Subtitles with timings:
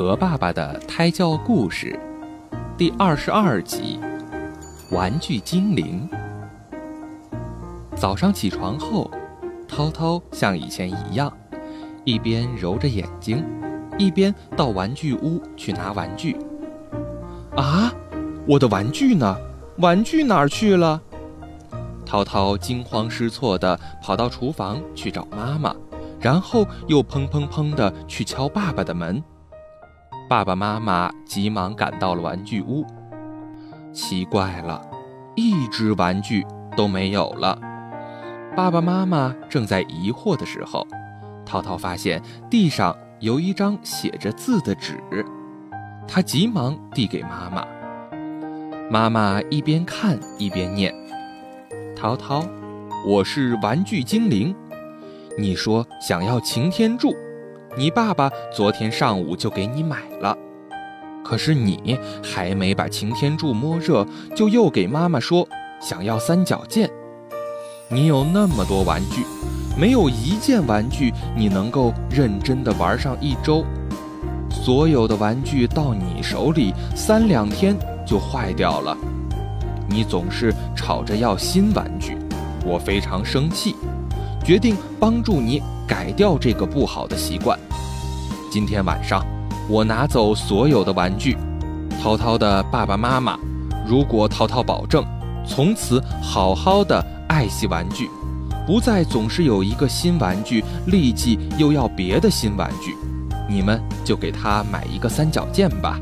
[0.00, 2.00] 和爸爸的胎教故事，
[2.74, 4.00] 第二十二集：
[4.90, 6.08] 玩具精灵。
[7.94, 9.10] 早上起床后，
[9.68, 11.30] 涛涛像以前一样，
[12.04, 13.44] 一边揉着眼睛，
[13.98, 16.34] 一边到玩具屋去拿玩具。
[17.54, 17.92] 啊，
[18.48, 19.36] 我的玩具呢？
[19.80, 20.98] 玩具哪儿去了？
[22.06, 25.76] 涛涛惊慌失措地跑到厨房去找妈妈，
[26.18, 29.22] 然后又砰砰砰地去敲爸爸的门。
[30.30, 32.86] 爸爸妈妈急忙赶到了玩具屋。
[33.92, 34.80] 奇怪了，
[35.34, 37.58] 一只玩具都没有了。
[38.54, 40.86] 爸爸妈妈正在疑惑的时候，
[41.44, 45.02] 涛涛发现地上有一张写着字的纸，
[46.06, 47.66] 他急忙递给妈妈。
[48.88, 50.94] 妈妈一边看一边念
[51.98, 52.46] ：“涛涛，
[53.04, 54.54] 我是玩具精灵，
[55.36, 57.12] 你说想要擎天柱。”
[57.76, 60.36] 你爸爸昨天上午就给你买了，
[61.24, 64.04] 可是你还没把擎天柱摸热，
[64.34, 65.48] 就又给妈妈说
[65.80, 66.90] 想要三角剑。
[67.88, 69.24] 你有那么多玩具，
[69.78, 73.64] 没有一件玩具你能够认真的玩上一周。
[74.50, 78.96] 所有的玩具到你手里三两天就坏掉了，
[79.88, 82.16] 你总是吵着要新玩具，
[82.66, 83.76] 我非常生气。
[84.44, 87.58] 决定帮助你改掉这个不好的习惯。
[88.48, 89.26] 今天晚上，
[89.68, 91.36] 我拿走所有的玩具。
[92.00, 93.36] 涛涛的爸爸妈妈，
[93.84, 95.04] 如果涛涛保证
[95.44, 98.08] 从此好好的爱惜玩具，
[98.64, 102.94] 不再总是有一个新玩具，立即又要别的新玩具，
[103.48, 105.98] 你们就给他买一个三角剑吧。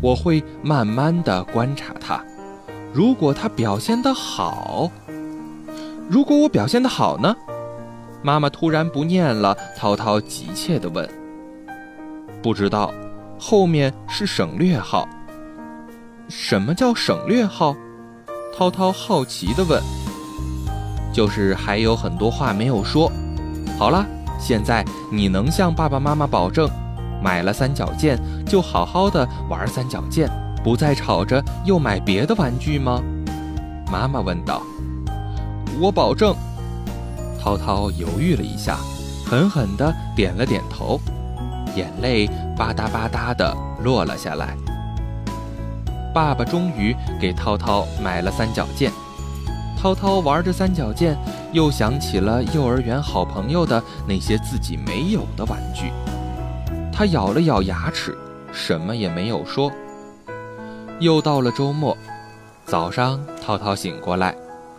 [0.00, 2.22] 我会慢慢的观察他，
[2.92, 4.88] 如果他表现得好，
[6.08, 7.34] 如果我表现得好呢？
[8.26, 11.08] 妈妈突然不念了，涛涛急切地问
[12.42, 12.92] ：“不知道，
[13.38, 15.08] 后面是省略号。
[16.28, 17.72] 什么叫省略号？”
[18.52, 19.80] 涛涛好奇地问。
[21.14, 23.08] “就是还有很多话没有说。
[23.78, 24.04] 好了，
[24.40, 26.68] 现在你能向爸爸妈妈保证，
[27.22, 30.28] 买了三角剑就好好的玩三角剑，
[30.64, 33.00] 不再吵着又买别的玩具吗？”
[33.88, 34.60] 妈妈问道。
[35.80, 36.34] “我保证。”
[37.46, 38.76] 涛涛犹豫了一下，
[39.24, 41.00] 狠狠地点了点头，
[41.76, 42.26] 眼泪
[42.56, 44.56] 吧嗒吧嗒地落了下来。
[46.12, 48.90] 爸爸终于给涛涛买了三角剑。
[49.80, 51.16] 涛涛玩着三角剑，
[51.52, 55.92] 又想起了幼儿园好朋友的那些自己没有的玩具。
[56.92, 58.18] 他咬了咬牙齿，
[58.50, 59.70] 什么也没有说。
[60.98, 61.96] 又到了周末，
[62.64, 64.34] 早上，涛涛醒过来。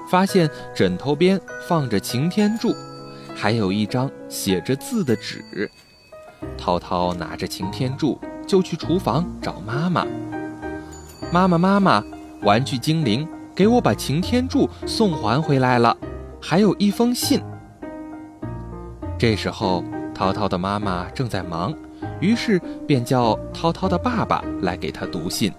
[0.10, 2.74] 发现枕头边放着擎天柱，
[3.36, 5.70] 还有一张写着字的纸。
[6.58, 10.06] 涛涛拿着擎天柱就去厨房找妈妈。
[11.32, 12.04] 妈妈，妈妈，
[12.42, 15.96] 玩具精灵给我把擎天柱送还回来了，
[16.42, 17.42] 还有一封信。
[19.18, 21.74] 这时候，涛涛的妈妈正在忙，
[22.22, 25.52] 于是便叫涛涛的爸爸来给他读信。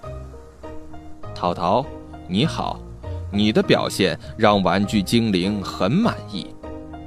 [1.34, 1.84] 涛涛，
[2.28, 2.80] 你好。
[3.30, 6.46] 你的表现让玩具精灵很满意，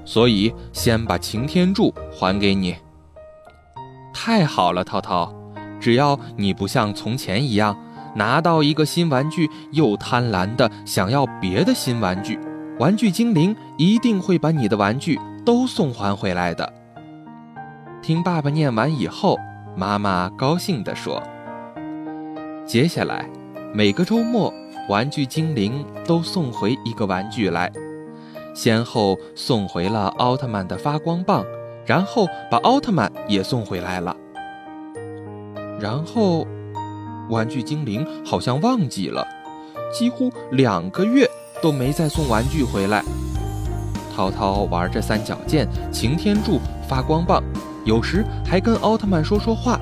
[0.06, 2.76] 所以先把擎天柱还给你。
[4.14, 5.34] 太好了，涛涛，
[5.80, 7.76] 只要你不像从前一样
[8.16, 12.38] 拿到一个新玩具又贪婪的想要别的新玩具，
[12.78, 16.72] 玩具精灵一定会把你的玩具都送还回来的。
[18.02, 19.38] 听爸爸念完以后，
[19.76, 21.22] 妈妈高兴地说
[22.66, 23.28] ：“接下来
[23.74, 24.54] 每个周末。”
[24.92, 27.72] 玩具精灵都送回一个玩具来，
[28.54, 31.46] 先后送回了奥特曼的发光棒，
[31.86, 34.14] 然后把奥特曼也送回来了。
[35.80, 36.46] 然后，
[37.30, 39.26] 玩具精灵好像忘记了，
[39.98, 41.26] 几乎两个月
[41.62, 43.02] 都没再送玩具回来。
[44.14, 47.42] 涛涛玩着三角剑、擎天柱、发光棒，
[47.86, 49.80] 有时还跟奥特曼说说话。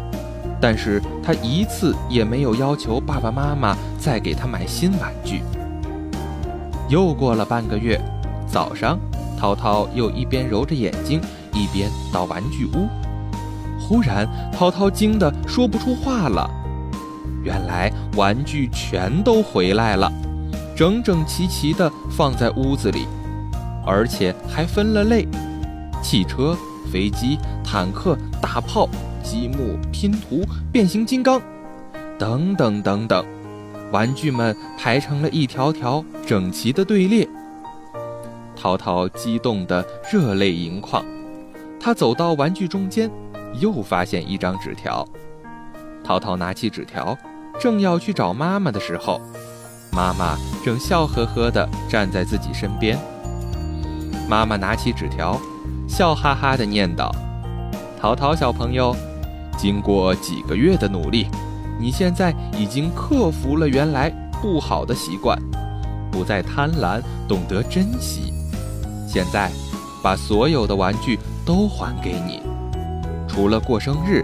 [0.62, 5.42] 但是他一次也没有要求爸爸妈妈再给他买新玩具。
[6.90, 8.00] 又过了半个月，
[8.48, 9.00] 早上，
[9.38, 11.22] 涛涛又一边揉着眼睛，
[11.54, 12.88] 一边到玩具屋。
[13.80, 16.50] 忽然，涛涛惊得说不出话了。
[17.44, 20.12] 原来玩具全都回来了，
[20.76, 23.08] 整整齐齐地放在屋子里，
[23.86, 25.26] 而且还分了类：
[26.04, 26.58] 汽车、
[26.92, 28.90] 飞机、坦克、大炮。
[29.24, 31.42] 积木、拼图、变形金刚，
[32.18, 33.26] 等等等等，
[33.92, 37.28] 玩具们排成了一条条整齐的队列。
[38.56, 41.06] 淘淘激动得热泪盈眶，
[41.80, 43.10] 他走到玩具中间，
[43.60, 45.08] 又发现一张纸条。
[46.04, 47.18] 淘淘拿起纸条，
[47.60, 49.22] 正要去找妈妈的时候，
[49.92, 52.98] 妈妈正笑呵呵地站在自己身边。
[54.28, 55.40] 妈妈拿起纸条，
[55.88, 57.14] 笑哈哈地念道
[58.00, 58.96] ：“淘淘小朋友，
[59.60, 61.28] 经过几个月的努力，
[61.78, 64.10] 你现在已经克服了原来
[64.42, 65.38] 不好的习惯，
[66.10, 68.34] 不再贪婪，懂得珍惜。
[69.06, 69.52] 现在，
[70.02, 72.42] 把所有的玩具都还给你，
[73.28, 74.24] 除了过生日。”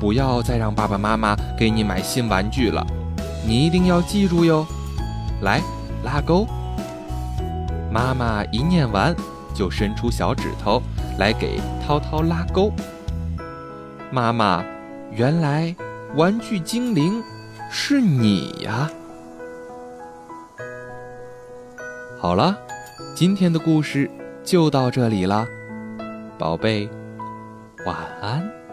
[0.00, 2.84] 不要再让爸爸妈妈给你买新玩具了，
[3.46, 4.66] 你一定要记住哟。
[5.40, 5.62] 来，
[6.02, 6.46] 拉钩。
[7.90, 9.14] 妈妈一念完，
[9.54, 10.82] 就伸出小指头
[11.18, 12.70] 来给涛涛拉钩。
[14.14, 14.64] 妈妈，
[15.10, 15.74] 原来
[16.14, 17.20] 玩具精灵
[17.68, 18.88] 是你呀！
[22.20, 22.56] 好了，
[23.12, 24.08] 今天的故事
[24.44, 25.44] 就到这里了，
[26.38, 26.88] 宝贝，
[27.84, 28.63] 晚安。